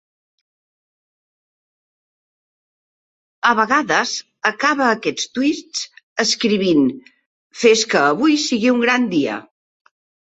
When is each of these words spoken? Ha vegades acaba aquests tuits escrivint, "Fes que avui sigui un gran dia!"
Ha 3.47 3.51
vegades 3.59 4.13
acaba 4.51 4.87
aquests 4.93 5.27
tuits 5.35 5.83
escrivint, 6.25 6.81
"Fes 7.65 7.85
que 7.93 8.01
avui 8.07 8.39
sigui 8.47 8.73
un 8.77 8.81
gran 8.87 9.07
dia!" 9.13 9.37